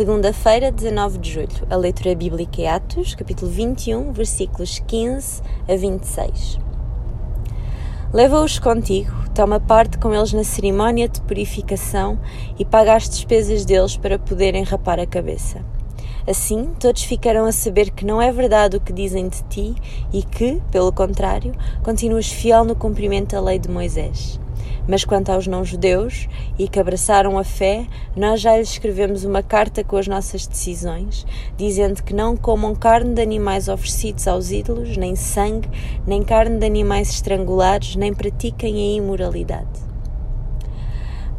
[0.00, 1.66] Segunda-feira, 19 de julho.
[1.68, 6.58] A leitura bíblica é Atos, capítulo 21, versículos 15 a 26.
[8.10, 12.18] Leva-os contigo, toma parte com eles na cerimónia de purificação
[12.58, 15.62] e paga as despesas deles para poderem rapar a cabeça.
[16.30, 19.74] Assim, todos ficarão a saber que não é verdade o que dizem de ti
[20.12, 21.52] e que, pelo contrário,
[21.82, 24.38] continuas fiel no cumprimento da lei de Moisés.
[24.86, 29.82] Mas quanto aos não-judeus e que abraçaram a fé, nós já lhes escrevemos uma carta
[29.82, 31.26] com as nossas decisões,
[31.56, 35.68] dizendo que não comam carne de animais oferecidos aos ídolos, nem sangue,
[36.06, 39.89] nem carne de animais estrangulados, nem pratiquem a imoralidade.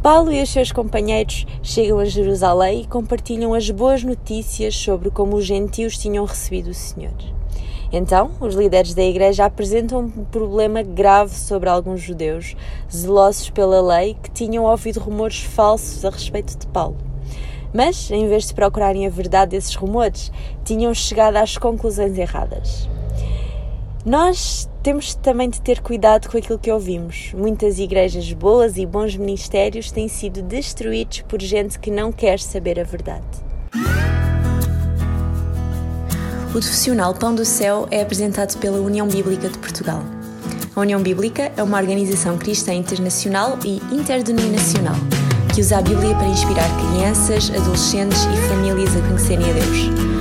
[0.01, 5.35] Paulo e os seus companheiros chegam a Jerusalém e compartilham as boas notícias sobre como
[5.35, 7.13] os gentios tinham recebido o Senhor.
[7.93, 12.55] Então, os líderes da igreja apresentam um problema grave sobre alguns judeus,
[12.91, 16.97] zelosos pela lei, que tinham ouvido rumores falsos a respeito de Paulo.
[17.71, 20.31] Mas, em vez de procurarem a verdade desses rumores,
[20.65, 22.89] tinham chegado às conclusões erradas.
[24.05, 27.31] Nós temos também de ter cuidado com aquilo que ouvimos.
[27.35, 32.79] Muitas igrejas boas e bons ministérios têm sido destruídos por gente que não quer saber
[32.79, 33.21] a verdade.
[36.49, 40.01] O profissional Pão do Céu é apresentado pela União Bíblica de Portugal.
[40.75, 44.95] A União Bíblica é uma organização cristã internacional e interdenominacional
[45.53, 50.20] que usa a Bíblia para inspirar crianças, adolescentes e famílias a conhecerem a Deus.